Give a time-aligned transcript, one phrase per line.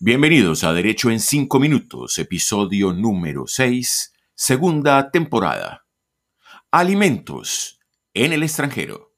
[0.00, 5.86] Bienvenidos a Derecho en 5 Minutos, episodio número 6, segunda temporada.
[6.70, 7.80] Alimentos
[8.14, 9.16] en el extranjero.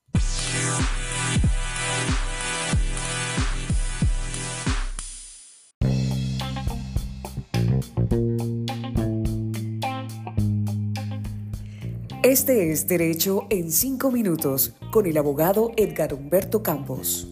[12.22, 17.29] Este es Derecho en 5 Minutos con el abogado Edgar Humberto Campos.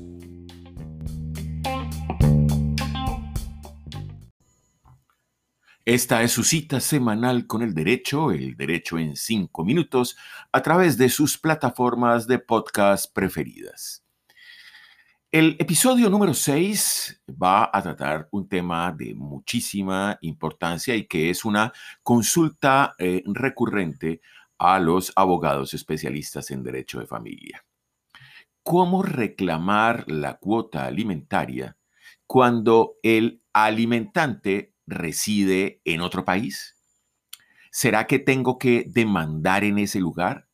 [5.89, 10.19] Esta es su cita semanal con el derecho, el derecho en cinco minutos,
[10.53, 14.05] a través de sus plataformas de podcast preferidas.
[15.33, 21.47] El episodio número 6 va a tratar un tema de muchísima importancia y que es
[21.47, 24.21] una consulta eh, recurrente
[24.59, 27.65] a los abogados especialistas en derecho de familia.
[28.63, 31.79] ¿Cómo reclamar la cuota alimentaria
[32.27, 36.77] cuando el alimentante reside en otro país?
[37.71, 40.49] ¿Será que tengo que demandar en ese lugar?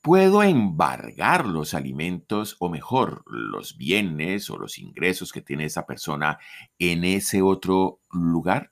[0.00, 6.38] ¿Puedo embargar los alimentos o mejor los bienes o los ingresos que tiene esa persona
[6.78, 8.70] en ese otro lugar?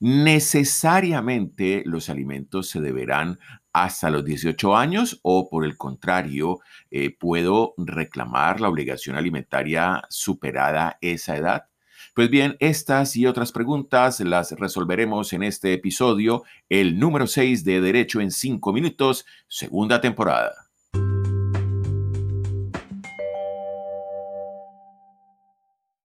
[0.00, 3.38] ¿Necesariamente los alimentos se deberán
[3.72, 10.98] hasta los 18 años o por el contrario, eh, puedo reclamar la obligación alimentaria superada
[11.00, 11.71] esa edad?
[12.14, 17.80] Pues bien, estas y otras preguntas las resolveremos en este episodio, el número 6 de
[17.80, 20.52] Derecho en 5 minutos, segunda temporada.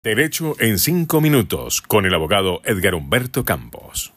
[0.05, 4.12] Derecho en 5 minutos con el abogado Edgar Humberto Campos.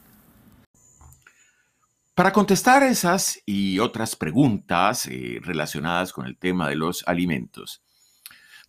[2.13, 7.81] Para contestar esas y otras preguntas eh, relacionadas con el tema de los alimentos,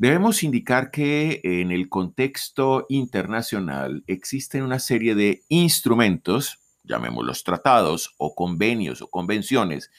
[0.00, 8.34] Debemos indicar que en el contexto internacional existen una serie de instrumentos, llamémoslos tratados o
[8.34, 9.90] convenios o convenciones,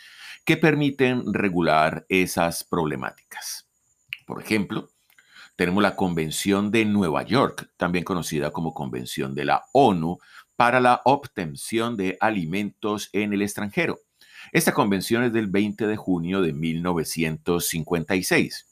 [0.44, 3.68] que permiten regular esas problemáticas.
[4.26, 4.90] Por ejemplo,
[5.56, 10.18] tenemos la Convención de Nueva York, también conocida como Convención de la ONU
[10.56, 14.00] para la obtención de alimentos en el extranjero.
[14.52, 18.71] Esta convención es del 20 de junio de 1956.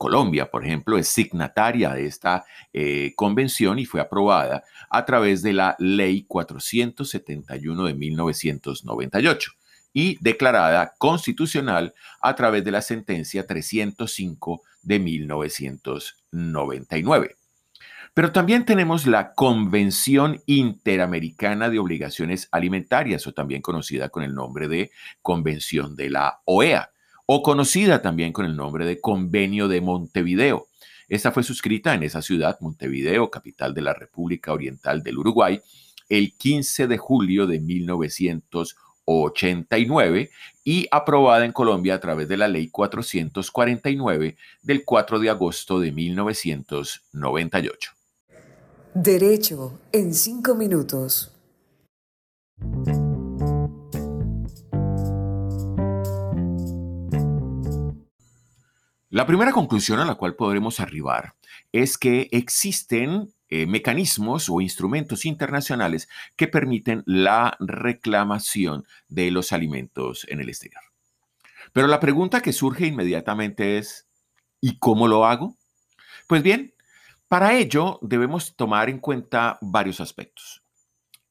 [0.00, 5.52] Colombia, por ejemplo, es signataria de esta eh, convención y fue aprobada a través de
[5.52, 9.52] la Ley 471 de 1998
[9.92, 17.36] y declarada constitucional a través de la sentencia 305 de 1999.
[18.14, 24.66] Pero también tenemos la Convención Interamericana de Obligaciones Alimentarias, o también conocida con el nombre
[24.66, 26.90] de Convención de la OEA
[27.32, 30.66] o conocida también con el nombre de Convenio de Montevideo.
[31.08, 35.60] Esta fue suscrita en esa ciudad, Montevideo, capital de la República Oriental del Uruguay,
[36.08, 40.30] el 15 de julio de 1989
[40.64, 45.92] y aprobada en Colombia a través de la Ley 449 del 4 de agosto de
[45.92, 47.92] 1998.
[48.92, 51.30] Derecho en cinco minutos.
[59.20, 61.34] La primera conclusión a la cual podremos arribar
[61.72, 70.26] es que existen eh, mecanismos o instrumentos internacionales que permiten la reclamación de los alimentos
[70.30, 70.80] en el exterior.
[71.74, 74.08] Pero la pregunta que surge inmediatamente es,
[74.58, 75.58] ¿y cómo lo hago?
[76.26, 76.72] Pues bien,
[77.28, 80.62] para ello debemos tomar en cuenta varios aspectos.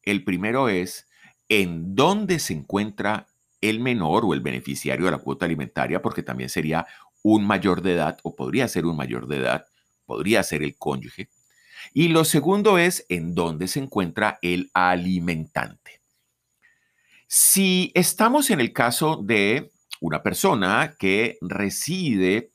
[0.03, 1.07] El primero es
[1.47, 3.25] en dónde se encuentra
[3.61, 6.85] el menor o el beneficiario de la cuota alimentaria, porque también sería
[7.24, 9.66] un mayor de edad o podría ser un mayor de edad,
[10.06, 11.30] podría ser el cónyuge.
[11.94, 16.02] Y lo segundo es en dónde se encuentra el alimentante.
[17.28, 19.72] Si estamos en el caso de
[20.02, 22.52] una persona que reside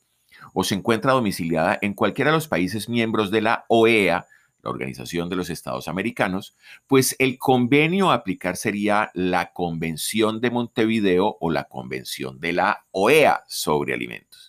[0.53, 4.27] o se encuentra domiciliada en cualquiera de los países miembros de la OEA,
[4.65, 6.55] la Organización de los Estados Americanos,
[6.87, 12.85] pues el convenio a aplicar sería la Convención de Montevideo o la Convención de la
[12.91, 14.44] OEA sobre alimentos.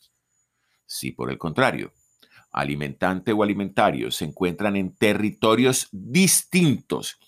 [0.87, 1.93] Si por el contrario,
[2.53, 7.19] alimentante o alimentario se encuentran en territorios distintos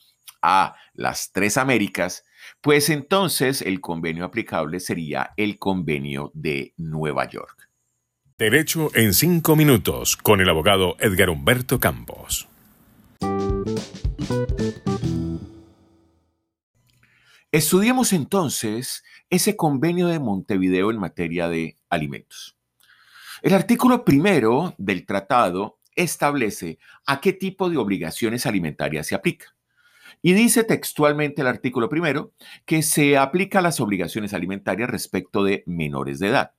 [0.41, 2.25] a las tres Américas,
[2.61, 7.69] pues entonces el convenio aplicable sería el convenio de Nueva York.
[8.39, 12.49] Derecho en cinco minutos con el abogado Edgar Humberto Campos.
[17.51, 22.58] Estudiemos entonces ese convenio de Montevideo en materia de alimentos.
[23.43, 29.55] El artículo primero del tratado establece a qué tipo de obligaciones alimentarias se aplica.
[30.23, 32.33] Y dice textualmente el artículo primero
[32.65, 36.53] que se aplica a las obligaciones alimentarias respecto de menores de edad.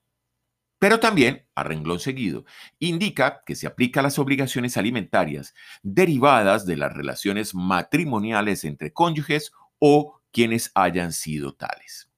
[0.79, 2.45] Pero también, a renglón seguido,
[2.79, 5.53] indica que se aplica a las obligaciones alimentarias
[5.83, 12.08] derivadas de las relaciones matrimoniales entre cónyuges o quienes hayan sido tales.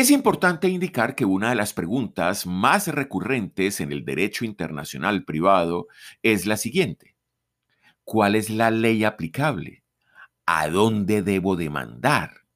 [0.00, 5.88] Es importante indicar que una de las preguntas más recurrentes en el derecho internacional privado
[6.22, 7.16] es la siguiente.
[8.02, 9.84] ¿Cuál es la ley aplicable?
[10.46, 12.46] ¿A dónde debo demandar?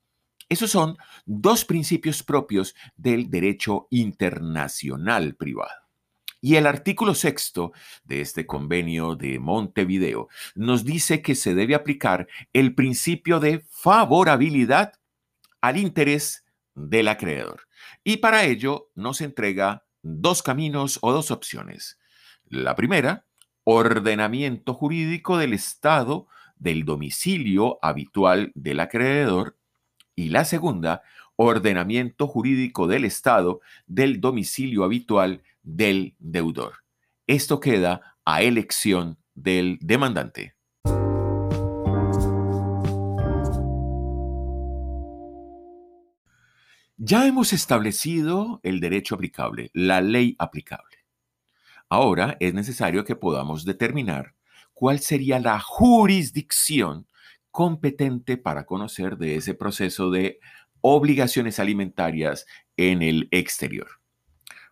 [0.48, 0.96] Esos son
[1.26, 5.82] dos principios propios del derecho internacional privado.
[6.40, 7.72] Y el artículo sexto
[8.04, 14.94] de este convenio de Montevideo nos dice que se debe aplicar el principio de favorabilidad
[15.60, 16.43] al interés
[16.74, 17.62] del acreedor.
[18.02, 21.98] Y para ello nos entrega dos caminos o dos opciones.
[22.48, 23.26] La primera,
[23.64, 26.28] ordenamiento jurídico del Estado
[26.58, 29.56] del domicilio habitual del acreedor
[30.14, 31.02] y la segunda,
[31.36, 36.84] ordenamiento jurídico del Estado del domicilio habitual del deudor.
[37.26, 40.53] Esto queda a elección del demandante.
[46.96, 50.98] Ya hemos establecido el derecho aplicable, la ley aplicable.
[51.88, 54.34] Ahora es necesario que podamos determinar
[54.74, 57.08] cuál sería la jurisdicción
[57.50, 60.38] competente para conocer de ese proceso de
[60.82, 62.46] obligaciones alimentarias
[62.76, 63.88] en el exterior.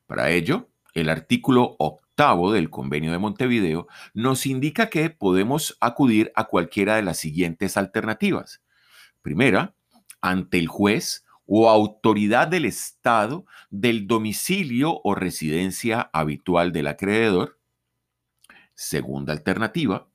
[0.07, 6.45] Para ello, el artículo octavo del Convenio de Montevideo nos indica que podemos acudir a
[6.45, 8.63] cualquiera de las siguientes alternativas.
[9.23, 9.75] Primera,
[10.21, 17.61] ante el juez o autoridad del Estado del domicilio o residencia habitual del acreedor.
[18.75, 20.09] Segunda alternativa,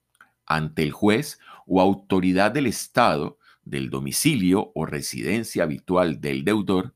[0.48, 1.38] ante el juez
[1.68, 6.96] o autoridad del Estado del domicilio o residencia habitual del deudor.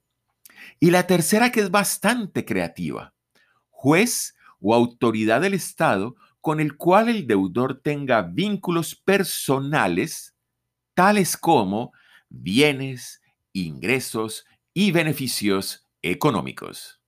[0.79, 3.13] Y la tercera que es bastante creativa,
[3.69, 10.33] juez o autoridad del Estado con el cual el deudor tenga vínculos personales,
[10.95, 11.93] tales como
[12.27, 13.21] bienes,
[13.53, 17.01] ingresos y beneficios económicos.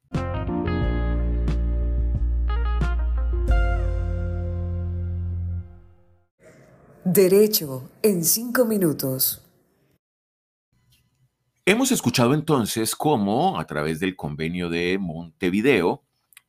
[7.06, 9.42] Derecho en cinco minutos.
[11.66, 16.04] Hemos escuchado entonces cómo, a través del convenio de Montevideo,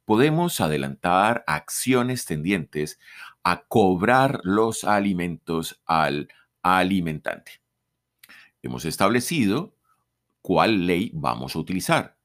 [0.05, 2.99] podemos adelantar acciones tendientes
[3.43, 6.29] a cobrar los alimentos al
[6.63, 7.61] alimentante.
[8.63, 9.74] Hemos establecido
[10.45, 12.19] cuál ley vamos a utilizar.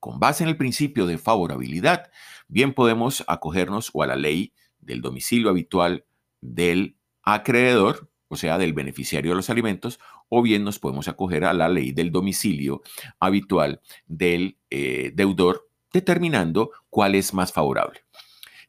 [0.00, 2.10] Con base en el principio de favorabilidad,
[2.48, 6.04] bien podemos acogernos a la ley del domicilio habitual
[6.40, 11.52] del acreedor, o sea, del beneficiario de los alimentos, o bien nos podemos acoger a
[11.52, 12.82] la ley del domicilio
[13.20, 18.00] habitual del eh, deudor, determinando cuál es más favorable.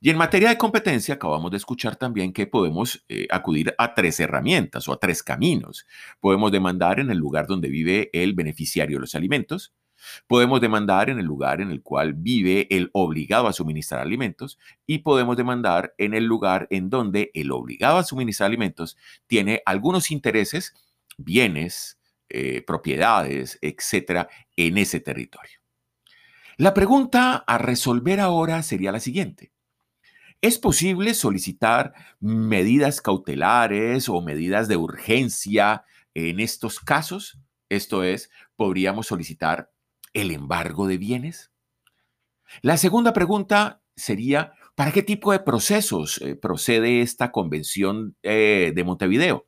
[0.03, 4.19] Y en materia de competencia, acabamos de escuchar también que podemos eh, acudir a tres
[4.19, 5.86] herramientas o a tres caminos.
[6.19, 9.74] Podemos demandar en el lugar donde vive el beneficiario de los alimentos,
[10.27, 15.00] Podemos demandar en el lugar en el cual vive el obligado a suministrar alimentos y
[15.00, 20.74] podemos demandar en el lugar en donde el obligado a suministrar alimentos tiene algunos intereses,
[21.17, 25.60] bienes, eh, propiedades, etcétera, en ese territorio.
[26.58, 29.51] La pregunta a resolver ahora sería la siguiente.
[30.41, 37.39] ¿Es posible solicitar medidas cautelares o medidas de urgencia en estos casos?
[37.69, 39.71] Esto es, podríamos solicitar
[40.13, 41.51] el embargo de bienes?
[42.63, 48.83] La segunda pregunta sería, ¿para qué tipo de procesos eh, procede esta convención eh, de
[48.83, 49.48] Montevideo?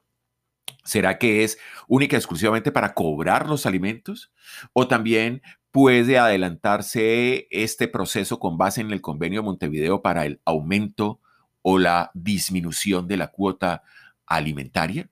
[0.84, 1.58] ¿Será que es
[1.88, 4.32] única y exclusivamente para cobrar los alimentos?
[4.74, 5.42] ¿O también
[5.74, 11.20] puede adelantarse este proceso con base en el convenio de Montevideo para el aumento
[11.64, 13.82] o la disminución de la cuota
[14.28, 15.10] alimentaria?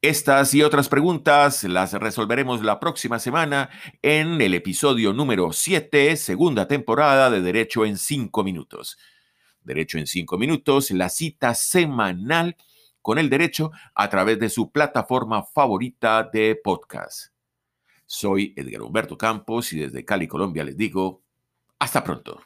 [0.00, 3.68] Estas y otras preguntas las resolveremos la próxima semana
[4.00, 8.96] en el episodio número 7, segunda temporada de Derecho en 5 minutos.
[9.62, 12.56] Derecho en 5 minutos, la cita semanal
[13.02, 17.30] con el derecho a través de su plataforma favorita de podcast.
[18.12, 21.22] Soy Edgar Humberto Campos y desde Cali, Colombia les digo,
[21.78, 22.42] hasta pronto.